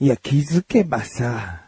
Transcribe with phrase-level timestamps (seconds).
[0.00, 1.62] いや、気づけばさ、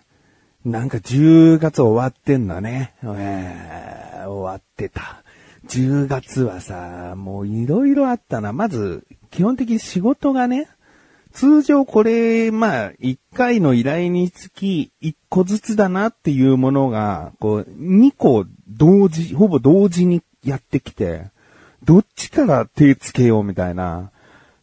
[0.65, 2.93] なんか10月終わってんだね。
[3.05, 5.23] えー、終わってた。
[5.69, 8.53] 10月はさ、もういろいろあったな。
[8.53, 10.69] まず、基本的に仕事がね、
[11.33, 21.31] 通常これ、まあ、1回の依頼につき1個ずつだなっていうものが、こう、2個同時、ほぼ同時にやってきて、
[21.85, 24.11] どっちから手つけようみたいな。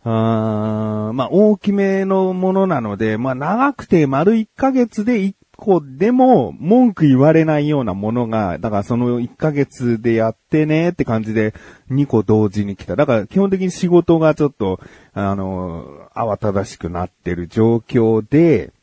[0.06, 11.54] あまあ、大きめのものなので、まあ、長くて丸1ヶ月で1個でも文句言われないようなものが、だからその1ヶ月でやってねって感じで
[11.90, 12.96] 2個同時に来た。
[12.96, 14.82] だから基本的に仕事がちょっと、
[15.14, 18.74] あの、慌ただしくなってる状況で、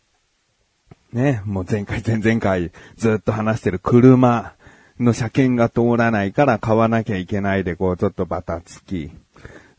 [1.12, 4.54] ね、もう前回前々回ずっと話してる車
[5.00, 9.10] の車検が通らないから買わなきゃいけないでこうちょっとバタつき。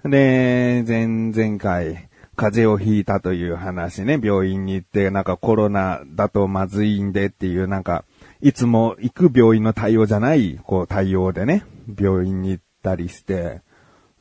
[0.03, 8.03] で、前々回、風邪をひいたという話ね、病院に行って、なんかコロナだとまずいんでっていう、なんか、
[8.41, 11.63] いつも行く病院の対応じゃない、こう対応でね、
[11.99, 13.61] 病院に行ったりして、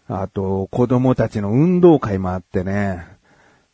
[0.07, 3.07] あと、子供たちの運動会もあってね、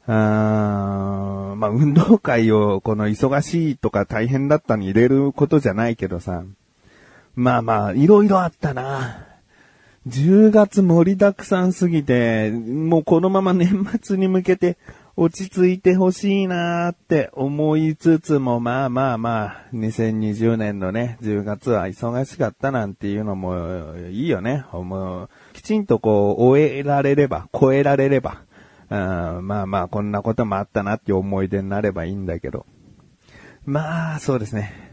[0.06, 6.44] あーまあ、運動会をこの忙しいとか大変だったに入れることじゃないけどさ、
[7.34, 9.35] まあまあ、いろいろあったな。
[10.06, 14.78] 10月盛りだくさんすぎて、もうこのまま年末に向けて
[15.16, 24.64] 落ち着いてほしいなーって思いつつも、まあまあまあ、2020年のね、10月は忙しかったなんていうのもいいよね。
[24.72, 28.42] もう、きちんとこう、終えられれば、超えられれば、
[28.88, 32.64] あまあまあ、こんなこともあったなって思い出になればいいんだけど。
[33.64, 34.85] まあ、そうですね。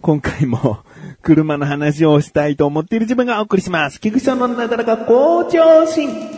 [0.00, 0.78] 今回も
[1.22, 4.00] 車の話をしたいと思っている自分がお送りします。
[4.00, 6.37] 菊池さんのなだらか好調心。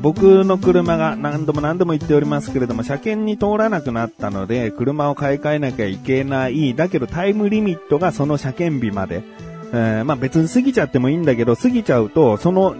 [0.00, 6.74] 僕の車が何度も何度も言っておりますけれども、車検に通らなくなったので、車を買い替えなきゃいけない。
[6.74, 9.22] だけどタイムリミットがその車検日まで。
[9.72, 12.74] えー、まあ別に過ぎちゃってもいいんだけど、過ぎちゃうと、その、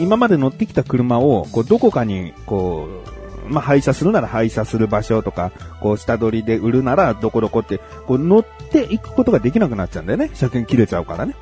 [0.00, 2.88] 今まで乗ってきた車を、こう、どこかに、こ
[3.48, 5.50] う、まあ、廃車するなら廃車する場所とか、
[5.80, 10.30] こう、下取りで売るならどこどこって、こう、乗っていくことができなくなっちゃうんだよね。
[10.34, 11.34] 車検切れちゃうからね。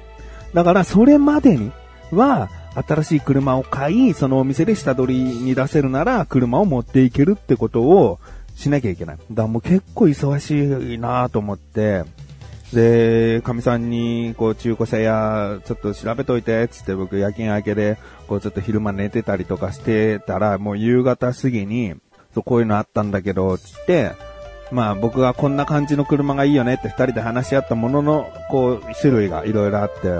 [0.54, 1.72] だから、それまでに
[2.12, 2.48] は、
[2.82, 8.18] 新しい車を買い、そのお店で下取りに出せるなら、車を持っていけるってことを
[8.54, 9.16] しなきゃいけない。
[9.16, 12.04] だからもう結構忙しいなと思って、
[12.72, 21.94] で、神さんに、こう、中古車屋、ちょっと調べといて、つって僕夜勤明けで、こう、ちょっと昼間寝てたりとかしてたら、もう夕方過ぎに、
[22.34, 24.12] そう、こういうのあったんだけど、つって、
[24.70, 30.10] まあ僕がこんな感じの車がいいよねって二人で話し合ったものの、こう、種類がいろいろあって、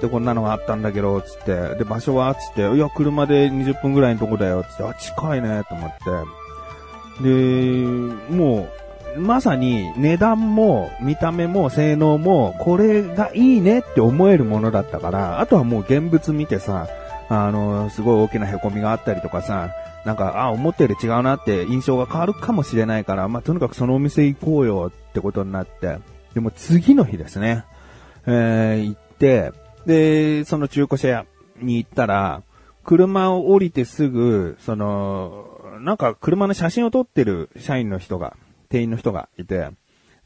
[0.00, 7.22] で、こんなのがあったんだけど、つって、で、場所はつって、いや、車で20分ぐらいのとこだよ、つって、あ、近いね、と思って。
[7.22, 7.86] で、
[8.34, 8.68] も
[9.16, 16.88] う、まさに値段も見た目も性能もこれがいいねって思えるものだったから、あとはもう現物見てさ、
[17.28, 19.70] あの、すごい大きな凹みがあったりとかさ、
[20.04, 25.98] なんか、あ、思ったより違うなって印象が変わるかもしれないから、まあ、とにかくそのお店行こうよってことになって、
[26.34, 27.64] でも次の日ですね、
[28.26, 29.52] えー、行って、
[29.86, 31.26] で、その中古車屋
[31.60, 32.42] に行ったら、
[32.84, 38.36] 車を降りてすぐ、その、なんか車の写真を撮ってる社員の人が、
[38.68, 39.70] 店員の人がいて、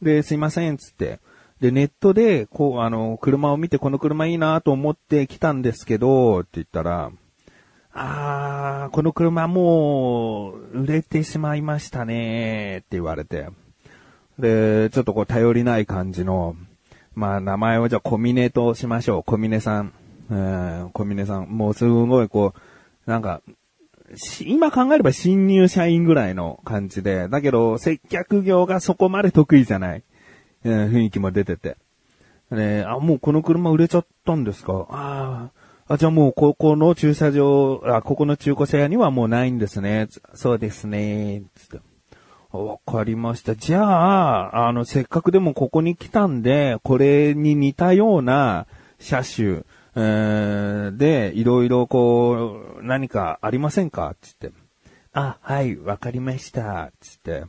[0.02, 1.20] で、すいません、つって。
[1.60, 7.10] で、ネットで、こう、あの、車を見てこの車いいなと思って来たんですけど、って言ったら、
[7.98, 13.48] あー、この車もう、売れてしまいましたねって言われて。
[14.38, 16.56] で、ちょっとこう、頼りない感じの、
[17.14, 19.22] まあ、名前をじゃあ、小峰としましょう。
[19.24, 19.92] 小峰さん。
[20.30, 21.46] えー、小峰さん。
[21.46, 22.52] もうすごいこ
[23.06, 23.40] う、なんか、
[24.40, 30.02] 今考えれば新入社員ぐらいの感じで、だけど、接客業がそこまで得意じゃない、
[30.64, 31.76] えー、雰囲気も出てて。
[32.50, 34.86] ね、あ、もうこの車売れちゃったんですか？
[34.90, 35.50] ああ、
[35.88, 40.08] あ、じゃあもうここの駐車場、あ、ここの中古車屋にはもうないんですね。
[40.34, 41.42] そうですね。
[41.54, 41.80] つって。
[42.52, 43.54] わかりました。
[43.54, 48.66] じゃあ、あの、せっかくでもここに来たんで、これに似たような
[48.98, 49.62] 車種、
[49.94, 54.16] えー、で、いろいろこう、何かありませんか？
[54.20, 54.50] つって。
[55.12, 56.90] あ、はい、わかりました。
[57.00, 57.44] つって。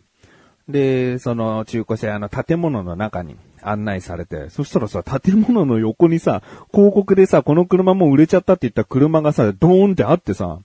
[0.68, 3.36] で、その中古車屋の建物の中に
[3.70, 6.42] 案内されて、そしたらさ、建物の横にさ、
[6.74, 10.60] 広告でさ、この車もう売れちゃったって言った車がさ、ドーンってあってさ、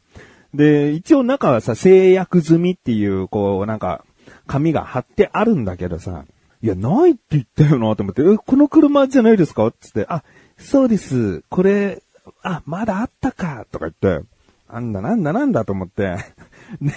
[0.55, 4.05] で、一応中はさ、制約済みっていう、こう、なんか、
[4.47, 6.25] 紙が貼ってあるんだけどさ、
[6.63, 9.73] いや、ないって言ったよなと思って、え、この車じゃないですか？
[9.81, 10.23] つって、あ、
[10.59, 11.43] そうです。
[11.49, 12.03] これ、
[12.43, 13.67] あ、まだあったか。
[13.73, 14.25] とか言って、
[14.73, 16.17] なんだなんだなんだと思って、
[16.81, 16.95] ね、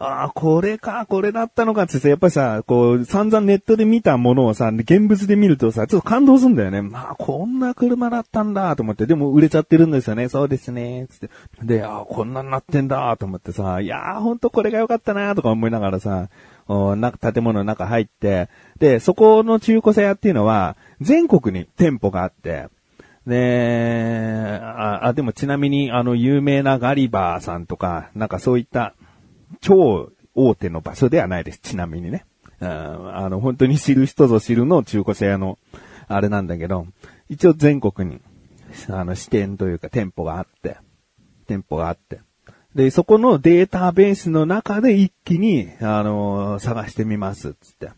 [0.00, 6.82] ああ、これか、これだったのかってさ、やっぱりさ、こう、散々ネットで見たものをさ、現物で見るとさ、ちょっと感動するんだよね。
[6.82, 10.28] まあ、こんな車だったんだと思って、でも売れちゃってるんですよね。
[10.28, 11.08] そうですね。
[11.10, 11.30] つって。
[11.64, 16.28] で、ああ、こんなになってんだと思ってさ、いやー、ほんとこれが良かったなとか思いながらさ、
[16.68, 18.48] おな建物の中入って、
[18.78, 22.68] で、そこの中古車屋っていうのは、全国に店舗があって、
[23.26, 28.94] で、あ、あでもちなみに、あの、有名なガリバーさんとか、なんかそういった、
[29.60, 31.60] 超大手の場所ではないです。
[31.60, 32.24] ちなみにね。
[32.60, 35.58] あの、本当に知る人ぞ知るの中古車屋の、
[36.08, 36.86] あれなんだけど、
[37.28, 38.20] 一応全国に、
[38.88, 40.76] あの、支店というか店舗があって、
[41.46, 42.20] 店舗があって、
[42.74, 47.90] で、そこのデータベースの中で一気に、あの、探してみます、つって。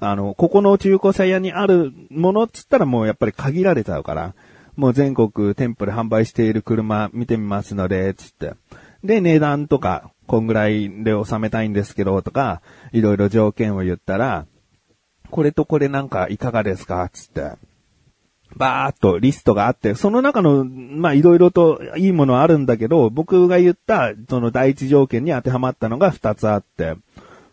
[0.00, 4.34] あの、ここの中古車屋にあるものっつったらもうやっぱり限られちゃうから、
[4.76, 8.54] もう全国店舗で販売している車見てみますので、つって。
[9.04, 12.62] で、値段とか、こんぐらいで収めたいんですけど、とか、
[12.92, 14.46] いろいろ条件を言ったら、
[15.30, 17.08] これとこれなんかいかがですか？
[17.12, 17.52] つって。
[18.56, 26.94] バーっとリストがあって、その中の、まあ、いろいろといいものあるんだけど、僕が言った、その第一条件に当てはまったのが二つあって、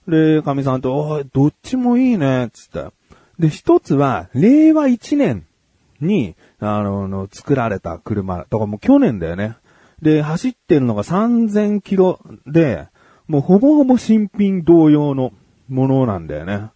[0.08, 2.86] で、神さんと、おい、どっちもいいね、つって。
[3.40, 5.46] で、一つは、令和一年
[6.00, 8.38] に、あの、作られた車。
[8.38, 9.56] だからもう去年だよね。
[10.02, 12.88] で、走ってるのが3000キロで、
[13.28, 15.32] もうほぼほぼ新品同様の
[15.70, 16.70] ものなんだよね。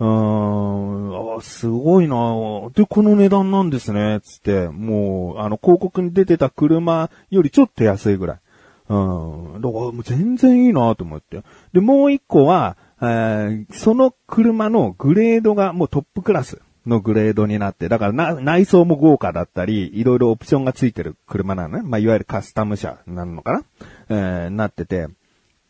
[0.00, 2.16] うーん、あ、すごいな
[2.74, 8.38] で、この値段なんですね、つって、もう、あの、広告に出てた車よりちょっと安いぐらい。
[8.88, 11.42] うん、だからもう全然いいなと思って。
[11.72, 16.60] で、もう一個は、えー、その車のグレードがもうトップクラス。
[16.88, 21.82] のグレードになって、だから内装も豪華だったり、いろいろオプションがついてる車なのね。
[21.84, 23.62] まあ、いわゆるカスタム車なのかな？
[24.08, 25.08] えー、なってて。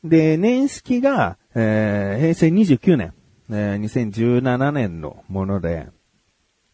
[0.05, 3.13] で、年式が、えー、平成29年、
[3.51, 5.89] えー、2017年のもので、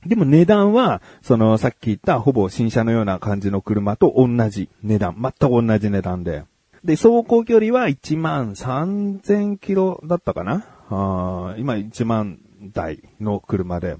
[0.07, 6.45] でも値段は、その、さっき言ったほぼ新車のような感じの車と同じ値段、全く同じ値段で。
[6.85, 10.67] で、走行距離は1万3000キロだったかな？
[10.91, 12.39] あ今1万
[12.75, 13.97] 台の車で。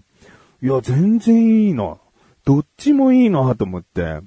[0.63, 1.99] いや、全然いいな。
[2.45, 4.21] どっちもいいなと思って。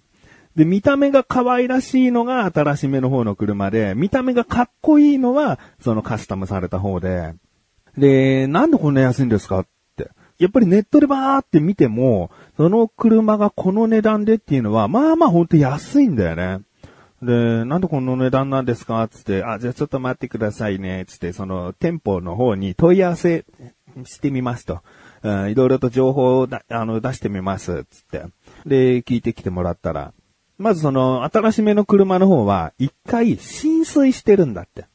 [0.56, 7.36] で、見た目が可愛らしいのが新しめの方の車で、見た目がかっこいいのは、そのカスタムされた方で。
[7.96, 10.10] で、なんでこんな安いんですかって。
[10.40, 16.62] やっぱりネットでバーって見ても、その車がこの値段でっていうのは、まあまあほんと安いんだよね。
[17.22, 21.06] で、なんでこの値段なんですかつって、あ、じゃあちょっと待ってくださいね。
[21.08, 23.46] つって、その店舗の方に問い合わせ
[24.06, 24.82] してみますと。
[25.24, 28.26] いろいろと情報をあの出してみます、つって。
[28.66, 30.14] で、聞いてきてもらったら、
[30.58, 34.86] まずその、新しめの車の方は、一回浸水してるんだって。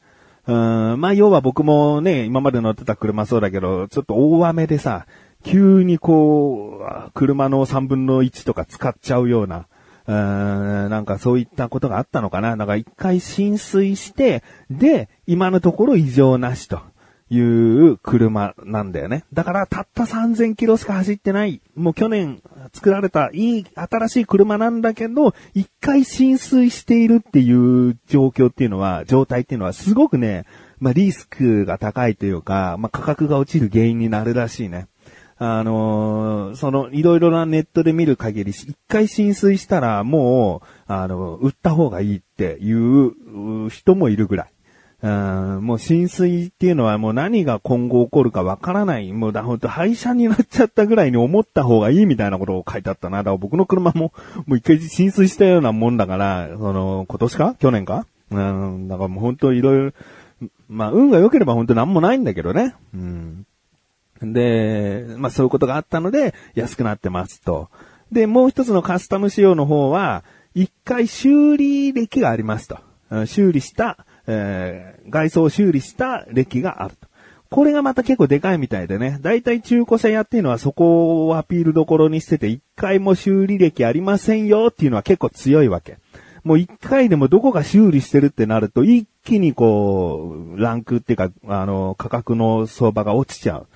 [0.47, 5.07] うん、まあ、要は僕もね、今まで乗ってた車そうだけど、ちょっと大雨でさ、
[5.45, 9.67] 急にこう、車の3分の1とか使っちゃうような、
[10.07, 12.57] うん、なんかそういったことがあったのかな。
[12.57, 16.81] なんか一回浸水して、で、今のところ異常なしと。
[17.35, 19.25] いう車なんだよね。
[19.33, 22.43] だからたった3000キロしか走ってない、もう去年
[22.75, 30.45] 作られたいい新しい車なんだけど、一回浸水しているっていう状況っていうのは、状態っていうのはすごくね、
[30.79, 34.89] まあリスクが高いというか、まあ価格が落ちる原因になるらしいね。
[35.39, 44.52] あのー、その、いろいろなネットで見る限り、一回浸水したらもう、あの、売った方がいいっていう人もいるぐらい。
[45.03, 49.13] うん、もう浸水っていうのはもう何が今後起こるかわからない。
[49.13, 53.19] もうだ、ほんと廃車になっちゃったぐらいに思った方がいいみたいなことを書いてあったな。
[53.19, 54.13] だから僕の車も、
[54.47, 57.57] もう一回浸水したようなもんだから、その、今年か？
[57.59, 58.07] 去年か？
[58.31, 59.93] うん、だからもう本当いろいろ、
[60.69, 62.77] まあ運が良ければ本当なんもないんだけどね。
[62.95, 63.47] うん。
[64.23, 67.71] で、まあそういうことがあったので、安くなってますと。
[68.13, 70.23] で、もう一つのカスタム仕様の方は、
[70.55, 72.79] 一回修理歴がありますと。
[73.27, 77.09] 修理したえー、外装を修理した歴があると。
[77.51, 79.19] これがまた結構でかいみたいでね。
[79.21, 85.99] だいたい中古車屋っていうのはそこをアピールどころにしてて、一回も修理歴ありませんよっていうのは結構強いわけ。
[86.45, 93.67] もう一回でもどこが修理してるってなると、一気にこう、ランクっていうか、あの、価格の相場が落ちちゃう。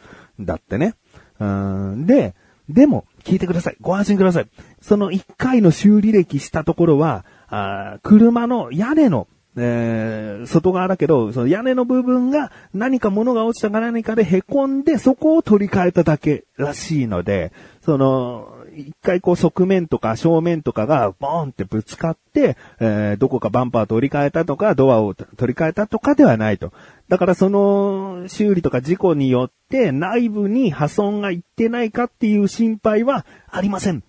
[0.40, 0.94] だってね。
[1.38, 2.34] うんで、
[2.68, 3.76] でも、聞いてください。
[3.80, 4.48] ご安心ください。
[4.80, 26.72] その一回の修理歴したところは、あ車の屋根のえー、外側だけど、その屋根の部分が何か物が落ちたか何かで凹んで、そこを取り替えただけらしいので、その、一回こう側面とか正面とかがボーンってぶつかって、えー、どこかバンパー取り替えたとか、ドアを取り替えたとかではないと。
[27.08, 34.02] だからその修理とか事故によって内部に破損がいってないかっていう心配はありません。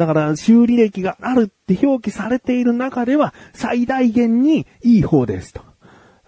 [0.00, 5.60] だから修理歴があるって表記されている中では最大限にいい方ですと。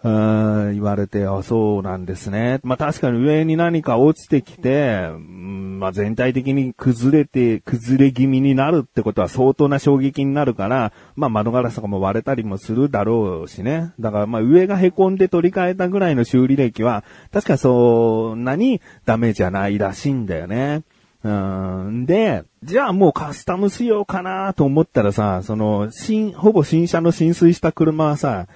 [0.05, 2.61] 言われて、あ、そうなんですね。
[2.64, 13.93] まあ確かに上に何か落ちてきて、うんまあ全体的に崩れて、崩れ気味になるってことは相当な衝撃になるから、まあ窓ガラスとかも割れたりもするだろうしね。
[14.00, 20.83] だからま上が凹んで取り替えたぐらいの修理歴は、確かそんなにダメージはないらしいんだよね。
[21.25, 22.07] うん。
[22.07, 28.47] で、じゃあもうカスタム仕様かなと思ったらさ、その、新、ほぼ新車の浸水した車はさ、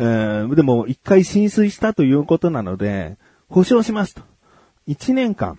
[0.00, 3.16] えー、でも一回浸水したということなので、
[3.48, 4.22] 保証しますと。
[4.86, 5.58] 一年間。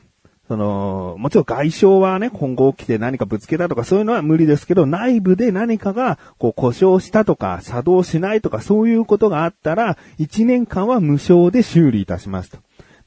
[0.49, 12.57] その、もちろん外傷はね、今後起きて何かぶつけたとかそういうのは無理ですけど、内部で何かが、こう、故障したとか、作動しないとか、そういうことがあったら、一年間は無償で修理いたしますと。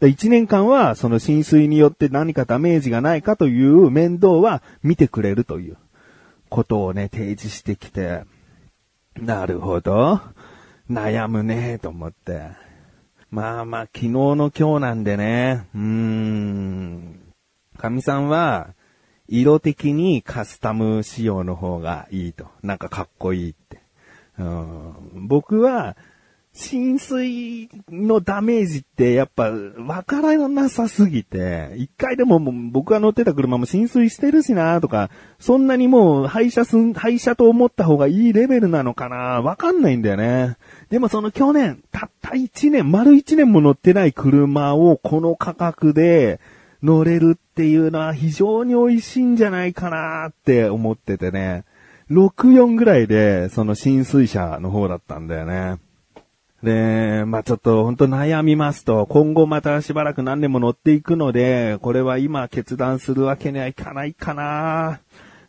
[0.02, 5.76] で1年間はその浸水によって何かダメージがないかという面倒は見てくれるという
[6.50, 8.25] ことをね、提示してきて、
[9.16, 10.21] なるほど。
[10.90, 12.49] 悩むねと思って。
[13.30, 17.21] まあまあ、昨日の今日なんでね、うーん。
[17.78, 18.75] 神さんは、
[19.28, 22.49] 色的にカスタム仕様の方がいいと。
[22.64, 23.80] なんかかっこいいって。
[24.37, 25.97] うん、僕は、
[26.54, 32.38] 浸水のダメージってやっぱわからなさすぎて、一回でも
[32.71, 35.09] 僕が乗ってた車も浸水してるしなとか、
[35.40, 40.59] そんなにもう廃車すん廃車と思った方がいいレベルなのかなわかんないんだよね。
[40.90, 46.38] でもその去年、たった一年、丸一年も乗ってない車をこの価格で
[46.82, 51.64] 乗れるっていうのは非常に美味しいんじゃないかなって思っててね。
[52.11, 55.78] 64ぐらいでその浸水車の方だったんだよね。
[56.62, 65.00] で、まあちょっと本当悩みますと、今後またしばらく何年も乗っていくので、これは今決断するわけにはいかないかな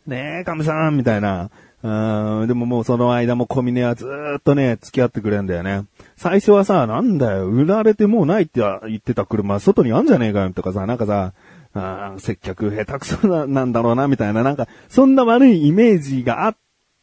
[0.06, 1.50] ねえ、カムさんみたいな。
[1.84, 4.06] うん、でももうその間もコミネはず
[4.38, 5.84] っとね、付き合ってくれんだよね。
[6.16, 11.34] 最初はさ、なんだよ、売られてもうないって言ってた車、外にあんじゃねえかよとかさ、なんかさ、
[11.74, 16.56] あ接客下手くそななんだろうな、みたいな、なんか、そんな悪いイメージがあっ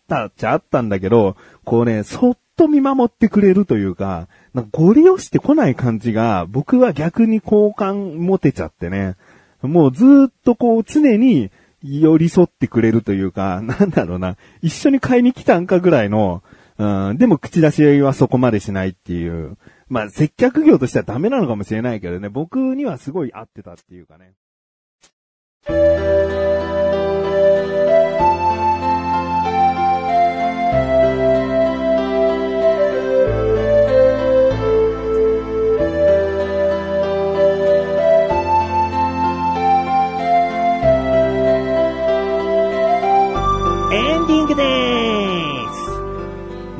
[0.08, 9.15] たっちゃあったんだけど、こうね、そっと見守ってくれるというか、なんかご利用してこない感じが、僕は逆に好感持てちゃってね。
[9.62, 11.51] もうずっとこう常に
[11.84, 16.43] 寄り添ってくれるというか、なんだろうな、一緒に買いに来たんかぐらいの、
[16.77, 19.58] うん、でも口出しはそこまでしないっていう。
[19.89, 24.31] まあ、接客業としてはダメなのかもしれないけどね、僕にはすごい合ってたっていうかね。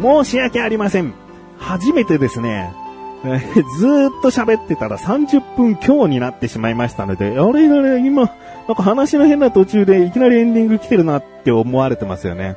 [0.02, 1.14] 申し訳ありません。
[1.58, 2.74] 初めてですね、
[3.78, 8.32] ずーっと喋ってたら30分強になってしまいましたので、あれあれ、今、
[8.68, 12.56] なんか話の変な途中でいきなりエンディング来てるなって思われてますよね。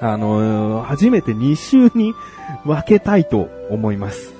[0.00, 2.12] あのー、初めて2週に
[2.64, 4.37] 分けたいと思います。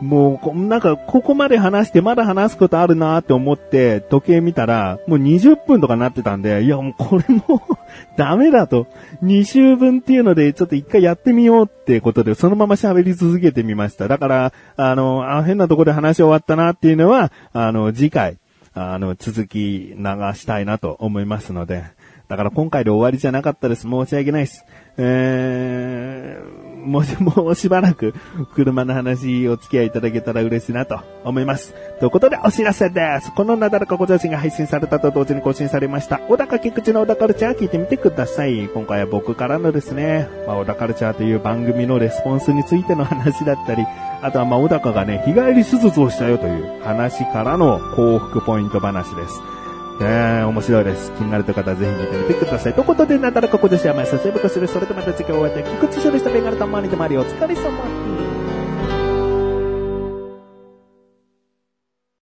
[0.00, 7.62] もう、なんか、ここまで話して、まだ話すことあるなって思って、時計見たら、もう20分とかなってたんで、いや、もうこれも
[8.16, 8.86] ダメだと。
[9.22, 14.08] 2週分っていうので、ちょっと一回やってみようってことで、そのまま喋り続けてみました。
[14.08, 18.38] だから、あの、あ変なとこで話終わったなっていうのは、あの、次回、
[18.74, 21.84] あの、続き流したいなと思いますので、
[22.28, 23.82] だから今回で終わりじゃなかったです。
[23.82, 24.64] 申し訳ないです。
[24.96, 28.14] えー、もし、もうしばらく
[28.54, 31.74] 車の話お付き合いいただけたら嬉しいなと思います。
[31.98, 33.32] ということでお知らせです。
[33.34, 36.18] このなだらかご写真が配信されたと同時に更新されました。
[36.18, 38.68] 小高菊池の小田カルチャー聞いてみてください。
[38.68, 43.84] 今回は僕からのですね、まあ、小田カルチャーという番組のレスポンスについての話だったり、
[44.22, 49.40] あとはまあ小高がね、日帰り手術をしたよという話からの幸福ポイント話です。
[50.00, 51.12] えー、面白いです。
[51.12, 52.74] 気になるという方はぜひ見てみてください。
[52.74, 54.66] ということで、なたらここで幸せ、セブコする。
[54.66, 58.43] それとまた次回お会いで、菊池処理したベガルタンマーニでマリお疲れ様。